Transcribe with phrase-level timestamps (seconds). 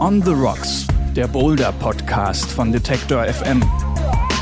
[0.00, 0.86] On the Rocks,
[1.16, 3.60] der Boulder Podcast von Detector FM.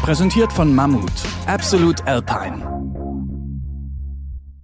[0.02, 1.10] Präsentiert von Mammut,
[1.46, 2.76] Absolute Alpine.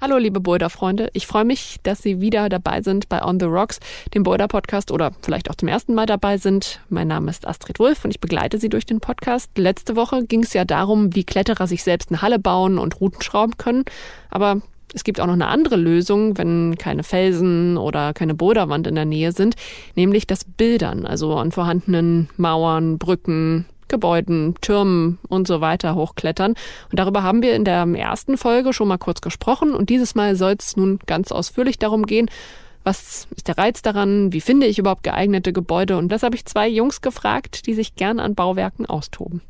[0.02, 3.78] Hallo liebe Boulder-Freunde, ich freue mich, dass Sie wieder dabei sind bei On the Rocks,
[4.14, 6.80] dem Boulder-Podcast oder vielleicht auch zum ersten Mal dabei sind.
[6.88, 9.56] Mein Name ist Astrid Wulff und ich begleite Sie durch den Podcast.
[9.56, 13.22] Letzte Woche ging es ja darum, wie Kletterer sich selbst eine Halle bauen und Routen
[13.22, 13.84] schrauben können.
[14.28, 14.60] Aber
[14.94, 19.04] es gibt auch noch eine andere Lösung, wenn keine Felsen oder keine Boulderwand in der
[19.04, 19.54] Nähe sind,
[19.94, 26.54] nämlich das Bildern, also an vorhandenen Mauern, Brücken, Gebäuden, Türmen und so weiter hochklettern.
[26.90, 30.34] Und darüber haben wir in der ersten Folge schon mal kurz gesprochen und dieses Mal
[30.36, 32.30] soll es nun ganz ausführlich darum gehen,
[32.84, 34.32] was ist der Reiz daran?
[34.32, 35.96] Wie finde ich überhaupt geeignete Gebäude?
[35.96, 39.40] Und das habe ich zwei Jungs gefragt, die sich gern an Bauwerken austoben.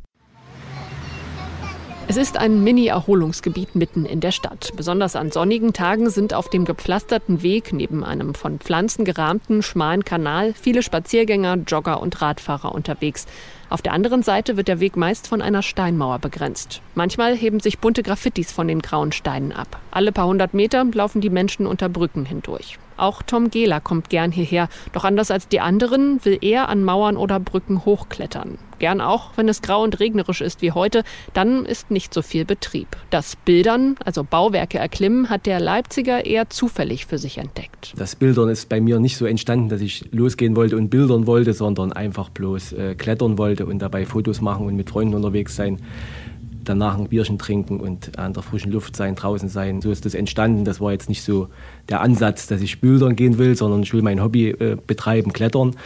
[2.08, 4.72] Es ist ein Mini-Erholungsgebiet mitten in der Stadt.
[4.76, 10.04] Besonders an sonnigen Tagen sind auf dem gepflasterten Weg neben einem von Pflanzen gerahmten schmalen
[10.04, 13.26] Kanal viele Spaziergänger, Jogger und Radfahrer unterwegs.
[13.72, 16.82] Auf der anderen Seite wird der Weg meist von einer Steinmauer begrenzt.
[16.94, 19.80] Manchmal heben sich bunte Graffitis von den grauen Steinen ab.
[19.90, 22.78] Alle paar hundert Meter laufen die Menschen unter Brücken hindurch.
[22.98, 27.16] Auch Tom Gehler kommt gern hierher, doch anders als die anderen will er an Mauern
[27.16, 28.58] oder Brücken hochklettern.
[28.78, 32.44] Gern auch, wenn es grau und regnerisch ist wie heute, dann ist nicht so viel
[32.44, 32.88] Betrieb.
[33.10, 37.94] Das Bildern, also Bauwerke erklimmen, hat der Leipziger eher zufällig für sich entdeckt.
[37.96, 41.52] Das Bildern ist bei mir nicht so entstanden, dass ich losgehen wollte und bildern wollte,
[41.52, 45.78] sondern einfach bloß äh, klettern wollte und dabei Fotos machen und mit Freunden unterwegs sein
[46.64, 49.80] danach ein Bierchen trinken und an der frischen Luft sein, draußen sein.
[49.80, 50.64] So ist das entstanden.
[50.64, 51.48] Das war jetzt nicht so
[51.88, 55.76] der Ansatz, dass ich bildern gehen will, sondern ich will mein Hobby äh, betreiben, klettern.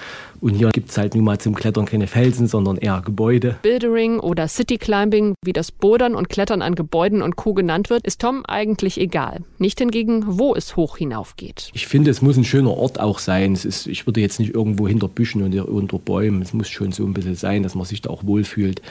[0.41, 3.57] Und hier gibt es halt nun mal zum Klettern keine Felsen, sondern eher Gebäude.
[3.63, 7.55] Bildering oder City Climbing, wie das Bodern und Klettern an Gebäuden und Co.
[7.55, 9.41] genannt wird, ist Tom eigentlich egal.
[9.59, 11.71] Nicht hingegen, wo es hoch hinaufgeht.
[11.73, 13.53] Ich finde, es muss ein schöner Ort auch sein.
[13.53, 16.43] Es ist, ich würde jetzt nicht irgendwo hinter Büschen und unter Bäumen.
[16.43, 18.83] Es muss schon so ein bisschen sein, dass man sich da auch wohlfühlt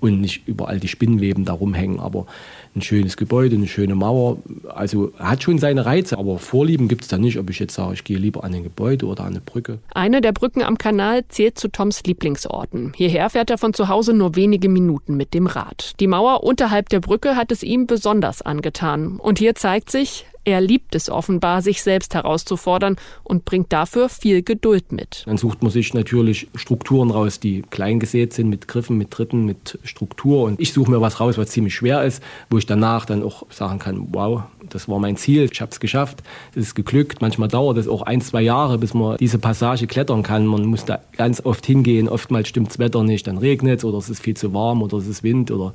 [0.00, 2.00] und nicht überall die Spinnenweben da rumhängen.
[2.00, 2.26] Aber
[2.74, 4.38] ein schönes Gebäude, eine schöne Mauer,
[4.68, 6.18] also hat schon seine Reize.
[6.18, 8.62] Aber Vorlieben gibt es da nicht, ob ich jetzt sage, ich gehe lieber an ein
[8.62, 9.78] Gebäude oder an eine Brücke.
[9.94, 12.92] Eine der Brücken am Kanal zählt zu Toms Lieblingsorten.
[12.94, 15.92] Hierher fährt er von zu Hause nur wenige Minuten mit dem Rad.
[16.00, 19.18] Die Mauer unterhalb der Brücke hat es ihm besonders angetan.
[19.18, 24.42] Und hier zeigt sich, er liebt es offenbar, sich selbst herauszufordern und bringt dafür viel
[24.42, 25.24] Geduld mit.
[25.26, 29.44] Dann sucht man sich natürlich Strukturen raus, die klein gesät sind, mit Griffen, mit Tritten,
[29.44, 30.44] mit Struktur.
[30.44, 33.44] Und ich suche mir was raus, was ziemlich schwer ist, wo ich danach dann auch
[33.50, 34.44] sagen kann, wow,
[34.74, 36.22] das war mein Ziel, ich habe es geschafft,
[36.54, 37.20] es ist geglückt.
[37.20, 40.46] Manchmal dauert es auch ein, zwei Jahre, bis man diese Passage klettern kann.
[40.46, 43.98] Man muss da ganz oft hingehen, oftmals stimmt das Wetter nicht, dann regnet es oder
[43.98, 45.72] es ist viel zu warm oder es ist Wind oder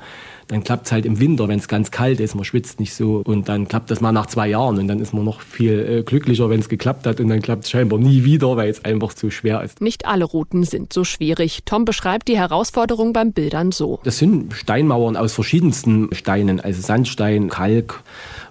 [0.48, 3.22] dann klappt es halt im Winter, wenn es ganz kalt ist, man schwitzt nicht so
[3.26, 6.04] und dann klappt das mal nach zwei Jahren und dann ist man noch viel äh,
[6.04, 9.14] glücklicher, wenn es geklappt hat und dann klappt es scheinbar nie wieder, weil es einfach
[9.14, 9.82] zu schwer ist.
[9.82, 11.62] Nicht alle Routen sind so schwierig.
[11.66, 14.00] Tom beschreibt die Herausforderung beim Bildern so.
[14.04, 18.04] Das sind Steinmauern aus verschiedensten Steinen, also Sandstein, Kalk,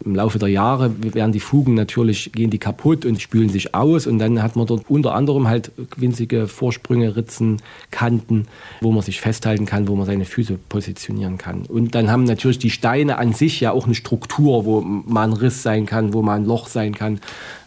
[0.04, 4.06] im Laufe der Jahre werden die Fugen natürlich, gehen die kaputt und spülen sich aus
[4.06, 8.46] und dann hat man dort unter anderem halt winzige Vorsprünge, Ritzen, Kanten,
[8.80, 11.62] wo man sich festhalten kann, wo man seine Füße positionieren kann.
[11.62, 15.32] Und dann haben natürlich die Steine an sich ja auch eine Struktur, wo mal ein
[15.32, 17.20] Riss sein kann, wo mal ein Loch sein kann.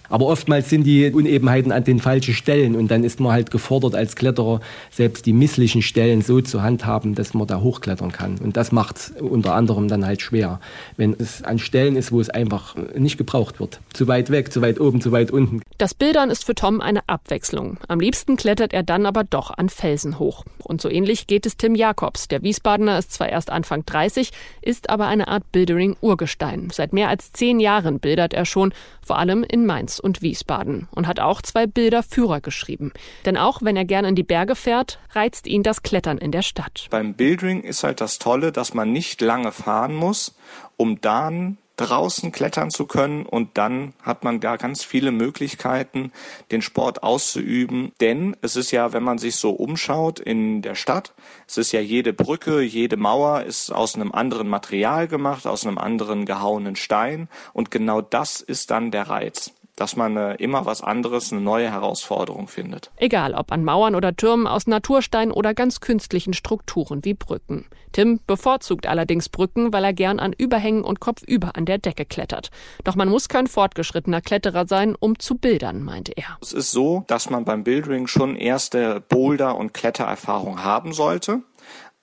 [0.10, 3.96] Aber oftmals sind die Unebenheiten an den falschen Stellen und dann ist man halt gefordert
[3.96, 4.62] als Kletterer,
[4.92, 8.38] selbst die misslichen Stellen so zu handhaben, dass man da hochklettern kann.
[8.38, 10.60] Und das macht es unter anderem dann halt schwer,
[10.98, 13.80] wenn es an Stellen ist, wo es einfach nicht gebraucht wird.
[13.94, 15.62] Zu weit weg, zu weit oben, zu weit unten.
[15.78, 17.78] Das Bildern ist für Tom eine Abwechslung.
[17.88, 20.46] Am liebsten klettert er dann aber doch an Felsen hoch.
[20.64, 22.28] Und so ähnlich geht es Tim Jakobs.
[22.28, 26.70] Der Wiesbadener ist zwar erst Anfang 30, ist aber eine Art Bildering-Urgestein.
[26.72, 28.74] Seit mehr als zehn Jahren bildert er schon,
[29.06, 32.92] vor allem in Mainz und Wiesbaden und hat auch zwei Bilderführer geschrieben.
[33.26, 36.42] Denn auch wenn er gerne in die Berge fährt, reizt ihn das Klettern in der
[36.42, 36.88] Stadt.
[36.90, 40.36] Beim Bildring ist halt das Tolle, dass man nicht lange fahren muss,
[40.78, 46.12] um dann draußen klettern zu können und dann hat man da ganz viele Möglichkeiten,
[46.52, 47.92] den Sport auszuüben.
[48.00, 51.14] Denn es ist ja, wenn man sich so umschaut in der Stadt,
[51.48, 55.78] es ist ja jede Brücke, jede Mauer ist aus einem anderen Material gemacht, aus einem
[55.78, 60.82] anderen gehauenen Stein und genau das ist dann der Reiz dass man äh, immer was
[60.82, 62.92] anderes, eine neue Herausforderung findet.
[62.98, 67.66] Egal ob an Mauern oder Türmen aus Naturstein oder ganz künstlichen Strukturen wie Brücken.
[67.92, 72.50] Tim bevorzugt allerdings Brücken, weil er gern an Überhängen und kopfüber an der Decke klettert.
[72.84, 76.38] Doch man muss kein fortgeschrittener Kletterer sein, um zu bildern, meinte er.
[76.42, 81.42] Es ist so, dass man beim Bildring schon erste Boulder- und Klettererfahrung haben sollte.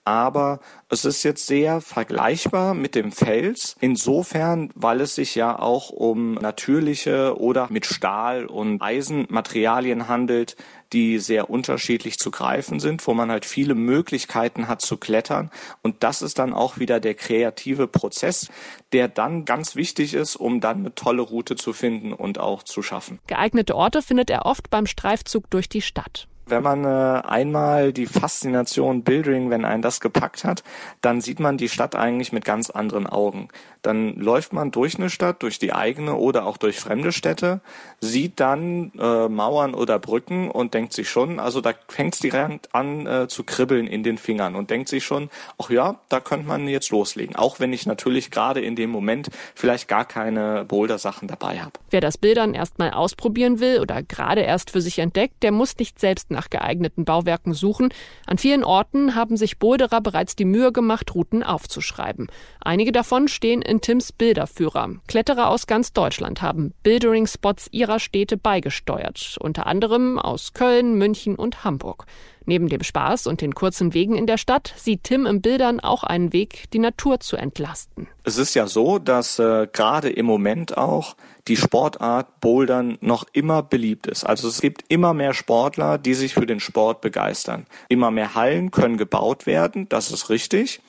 [0.05, 3.77] Aber es ist jetzt sehr vergleichbar mit dem Fels.
[3.81, 10.57] Insofern, weil es sich ja auch um natürliche oder mit Stahl und Eisenmaterialien handelt,
[10.93, 15.51] die sehr unterschiedlich zu greifen sind, wo man halt viele Möglichkeiten hat zu klettern.
[15.83, 18.51] Und das ist dann auch wieder der kreative Prozess,
[18.93, 22.83] der dann ganz wichtig ist, um dann eine tolle Route zu finden und auch zu
[22.83, 23.21] schaffen.
[23.27, 26.29] Geeignete Orte findet er oft beim Streifzug durch die Stadt.
[26.47, 30.65] Wenn man äh, einmal die Faszination Building, wenn einen das gepackt hat,
[31.01, 33.49] dann sieht man die Stadt eigentlich mit ganz anderen Augen.
[33.83, 37.61] Dann läuft man durch eine Stadt, durch die eigene oder auch durch fremde Städte,
[38.01, 42.75] sieht dann äh, Mauern oder Brücken und denkt sich schon, also da fängt es direkt
[42.75, 46.47] an äh, zu kribbeln in den Fingern und denkt sich schon, ach ja, da könnte
[46.47, 47.37] man jetzt loslegen.
[47.37, 51.73] Auch wenn ich natürlich gerade in dem Moment vielleicht gar keine Boulder-Sachen dabei habe.
[51.91, 55.99] Wer das Bildern erstmal ausprobieren will oder gerade erst für sich entdeckt, der muss nicht
[56.01, 57.91] selbst nach geeigneten Bauwerken suchen.
[58.27, 62.27] An vielen Orten haben sich Boulderer bereits die Mühe gemacht, Routen aufzuschreiben.
[62.61, 64.91] Einige davon stehen in Tims Bilderführer.
[65.07, 71.65] Kletterer aus ganz Deutschland haben Bildering-Spots ihrer Städte beigesteuert, unter anderem aus Köln, München und
[71.65, 72.07] Hamburg.
[72.45, 76.03] Neben dem Spaß und den kurzen Wegen in der Stadt sieht Tim im Bildern auch
[76.03, 78.09] einen Weg, die Natur zu entlasten.
[78.25, 81.17] Es ist ja so, dass äh, gerade im Moment auch
[81.49, 84.25] die Sportart Bouldern noch immer beliebt ist.
[84.25, 87.67] Also es gibt immer mehr Sportler, die sich für den Sport begeistern.
[87.89, 90.81] Immer mehr Hallen können gebaut werden, das ist richtig.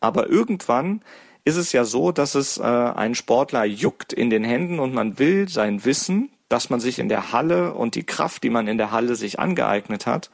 [0.00, 1.02] Aber irgendwann
[1.44, 5.18] ist es ja so, dass es äh, einen Sportler juckt in den Händen und man
[5.18, 8.78] will sein Wissen, dass man sich in der Halle und die Kraft, die man in
[8.78, 10.30] der Halle sich angeeignet hat,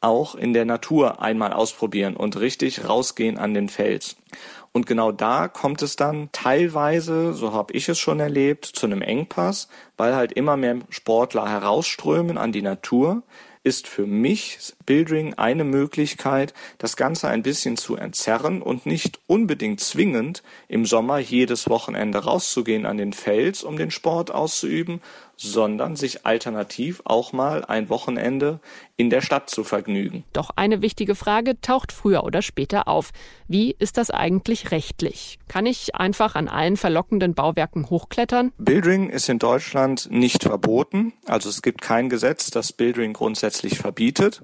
[0.00, 4.16] auch in der Natur einmal ausprobieren und richtig rausgehen an den Fels.
[4.76, 9.02] Und genau da kommt es dann teilweise, so habe ich es schon erlebt, zu einem
[9.02, 13.22] Engpass, weil halt immer mehr Sportler herausströmen an die Natur,
[13.62, 19.78] ist für mich Buildring eine Möglichkeit, das Ganze ein bisschen zu entzerren und nicht unbedingt
[19.78, 25.00] zwingend im Sommer jedes Wochenende rauszugehen an den Fels, um den Sport auszuüben,
[25.36, 28.60] sondern sich alternativ auch mal ein Wochenende
[28.96, 30.24] in der Stadt zu vergnügen.
[30.32, 33.10] Doch eine wichtige Frage taucht früher oder später auf.
[33.48, 35.38] Wie ist das eigentlich rechtlich?
[35.48, 38.52] Kann ich einfach an allen verlockenden Bauwerken hochklettern?
[38.58, 41.12] Buildring ist in Deutschland nicht verboten.
[41.26, 44.42] Also es gibt kein Gesetz, das Buildring grundsätzlich verbietet.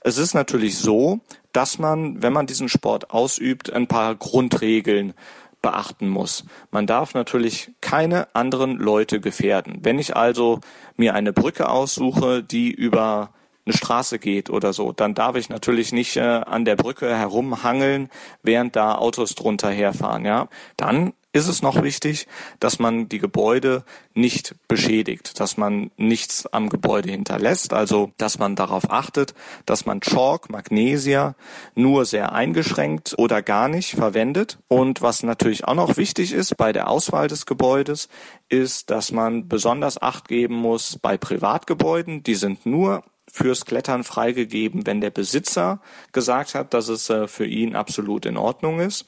[0.00, 1.20] Es ist natürlich so,
[1.52, 5.14] dass man, wenn man diesen Sport ausübt, ein paar Grundregeln
[5.62, 6.44] beachten muss.
[6.70, 9.78] Man darf natürlich keine anderen Leute gefährden.
[9.82, 10.60] Wenn ich also
[10.96, 13.30] mir eine Brücke aussuche, die über
[13.66, 18.08] eine Straße geht oder so, dann darf ich natürlich nicht äh, an der Brücke herumhangeln,
[18.42, 20.48] während da Autos drunter herfahren, ja.
[20.76, 22.26] Dann ist es noch wichtig,
[22.58, 23.84] dass man die Gebäude
[24.14, 29.34] nicht beschädigt, dass man nichts am Gebäude hinterlässt, also dass man darauf achtet,
[29.64, 31.36] dass man Chalk, Magnesia
[31.74, 34.58] nur sehr eingeschränkt oder gar nicht verwendet.
[34.66, 38.08] Und was natürlich auch noch wichtig ist bei der Auswahl des Gebäudes,
[38.48, 42.24] ist, dass man besonders Acht geben muss bei Privatgebäuden.
[42.24, 45.80] Die sind nur fürs Klettern freigegeben, wenn der Besitzer
[46.12, 49.06] gesagt hat, dass es äh, für ihn absolut in Ordnung ist.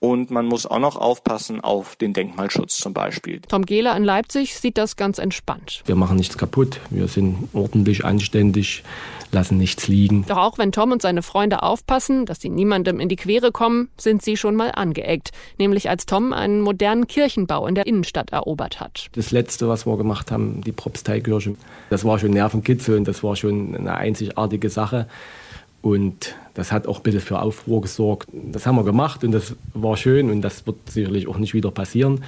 [0.00, 3.42] Und man muss auch noch aufpassen auf den Denkmalschutz zum Beispiel.
[3.46, 5.82] Tom Gehler in Leipzig sieht das ganz entspannt.
[5.84, 6.80] Wir machen nichts kaputt.
[6.88, 8.82] Wir sind ordentlich, anständig,
[9.30, 10.24] lassen nichts liegen.
[10.26, 13.90] Doch auch wenn Tom und seine Freunde aufpassen, dass sie niemandem in die Quere kommen,
[13.98, 15.32] sind sie schon mal angeeckt.
[15.58, 19.08] Nämlich als Tom einen modernen Kirchenbau in der Innenstadt erobert hat.
[19.12, 21.56] Das letzte, was wir gemacht haben, die Propsteikirche,
[21.90, 25.08] das war schon Nervenkitzel und das war schon eine einzigartige Sache.
[25.82, 28.28] Und das hat auch ein bisschen für Aufruhr gesorgt.
[28.32, 31.70] Das haben wir gemacht und das war schön und das wird sicherlich auch nicht wieder
[31.70, 32.22] passieren.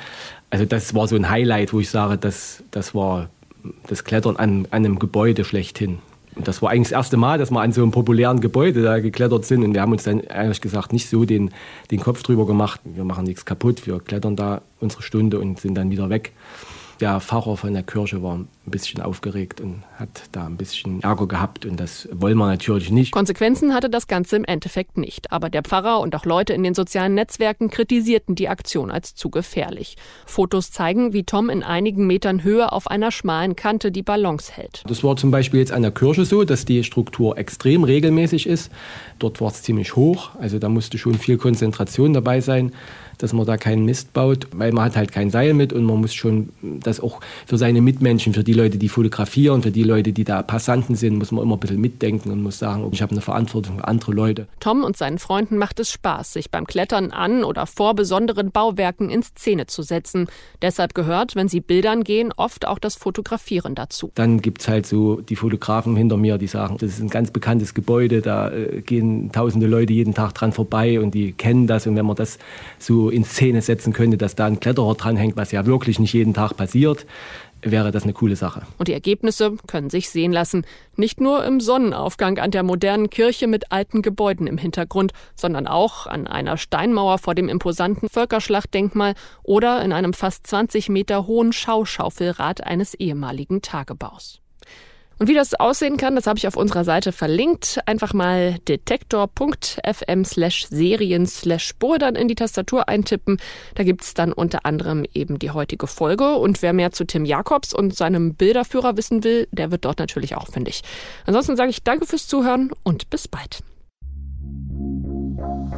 [0.51, 3.29] Also das war so ein Highlight, wo ich sage, das, das war
[3.89, 5.99] das Klettern an, an einem Gebäude schlechthin.
[6.35, 9.01] Und das war eigentlich das erste Mal, dass wir an so einem populären Gebäude da
[9.01, 9.63] geklettert sind.
[9.65, 11.51] Und wir haben uns dann ehrlich gesagt nicht so den,
[11.91, 12.81] den Kopf drüber gemacht.
[12.85, 16.33] Wir machen nichts kaputt, wir klettern da unsere Stunde und sind dann wieder weg
[17.03, 21.27] der Pfarrer von der Kirche war ein bisschen aufgeregt und hat da ein bisschen Ärger
[21.27, 23.11] gehabt und das wollen wir natürlich nicht.
[23.11, 26.75] Konsequenzen hatte das Ganze im Endeffekt nicht, aber der Pfarrer und auch Leute in den
[26.75, 29.97] sozialen Netzwerken kritisierten die Aktion als zu gefährlich.
[30.27, 34.85] Fotos zeigen, wie Tom in einigen Metern Höhe auf einer schmalen Kante die Ballons hält.
[34.87, 38.71] Das war zum Beispiel jetzt an der Kirche so, dass die Struktur extrem regelmäßig ist.
[39.19, 42.71] Dort war es ziemlich hoch, also da musste schon viel Konzentration dabei sein
[43.23, 46.01] dass man da keinen Mist baut, weil man hat halt kein Seil mit und man
[46.01, 50.13] muss schon das auch für seine Mitmenschen, für die Leute, die fotografieren, für die Leute,
[50.13, 53.13] die da Passanten sind, muss man immer ein bisschen mitdenken und muss sagen, ich habe
[53.13, 54.49] eine Verantwortung für andere Leute.
[54.59, 59.09] Tom und seinen Freunden macht es Spaß, sich beim Klettern an oder vor besonderen Bauwerken
[59.09, 60.27] in Szene zu setzen.
[60.61, 64.11] Deshalb gehört, wenn sie Bildern gehen, oft auch das Fotografieren dazu.
[64.17, 67.31] Dann gibt es halt so die Fotografen hinter mir, die sagen, das ist ein ganz
[67.31, 71.87] bekanntes Gebäude, da äh, gehen tausende Leute jeden Tag dran vorbei und die kennen das.
[71.87, 72.39] Und wenn man das
[72.79, 76.35] so in Szene setzen könnte, dass da ein Kletterer dranhängt, was ja wirklich nicht jeden
[76.35, 77.07] Tag passiert,
[77.63, 78.63] wäre das eine coole Sache.
[78.79, 80.67] Und die Ergebnisse können sich sehen lassen.
[80.97, 86.07] Nicht nur im Sonnenaufgang an der modernen Kirche mit alten Gebäuden im Hintergrund, sondern auch
[86.07, 92.65] an einer Steinmauer vor dem imposanten Völkerschlachtdenkmal oder in einem fast 20 Meter hohen Schauschaufelrad
[92.65, 94.42] eines ehemaligen Tagebaus.
[95.23, 97.79] Und wie das aussehen kann, das habe ich auf unserer Seite verlinkt.
[97.87, 101.75] Einfach mal detektor.fm slash serien slash
[102.19, 103.37] in die Tastatur eintippen.
[103.77, 106.35] Da gibt es dann unter anderem eben die heutige Folge.
[106.35, 110.35] Und wer mehr zu Tim Jakobs und seinem Bilderführer wissen will, der wird dort natürlich
[110.35, 110.83] auch fündig.
[111.25, 113.63] Ansonsten sage ich danke fürs Zuhören und bis bald.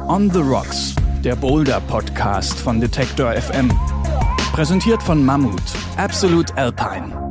[0.07, 3.71] On the Rocks, der Boulder Podcast von Detektor FM.
[4.53, 5.61] Präsentiert von Mammut,
[5.97, 7.24] Absolute Alpine.